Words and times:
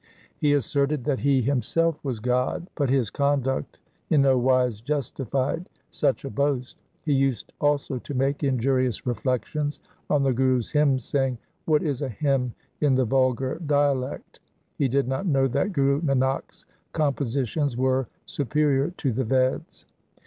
He 0.35 0.53
asserted 0.53 1.03
that 1.03 1.19
he 1.19 1.43
himself 1.43 2.03
was 2.03 2.19
God, 2.19 2.67
but 2.73 2.89
his 2.89 3.11
conduct 3.11 3.77
in 4.09 4.23
no 4.23 4.35
wise 4.35 4.81
justified 4.81 5.69
such 5.91 6.25
a 6.25 6.29
boast. 6.31 6.79
He 7.03 7.13
used 7.13 7.53
also 7.61 7.99
to 7.99 8.13
make 8.15 8.41
injurious 8.43 9.05
reflections 9.05 9.79
on 10.09 10.23
the 10.23 10.33
Guru's 10.33 10.71
hymns, 10.71 11.03
saying,' 11.05 11.37
What 11.67 11.83
is 11.83 12.01
a 12.01 12.09
hymn 12.09 12.55
in 12.79 12.95
the 12.95 13.05
vulgar 13.05 13.61
dialect?' 13.63 14.39
He 14.79 14.87
did 14.87 15.07
not 15.07 15.27
know 15.27 15.47
that 15.49 15.71
Guru 15.71 16.01
Nanak's 16.01 16.65
compositions 16.93 17.77
were 17.77 18.07
superior 18.25 18.89
to 18.97 19.11
the 19.11 19.23
Veds. 19.23 19.85